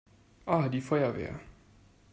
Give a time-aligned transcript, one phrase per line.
[0.47, 1.39] Ah, die Feuerwehr!